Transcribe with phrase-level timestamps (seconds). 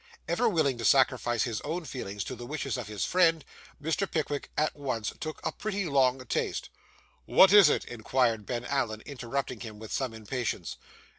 [0.27, 3.45] Ever willing to sacrifice his own feelings to the wishes of his friend,
[3.79, 4.09] Mr.
[4.09, 6.71] Pickwick at once took a pretty long taste.
[7.25, 10.77] 'What is it?' inquired Ben Allen, interrupting him with some impatience.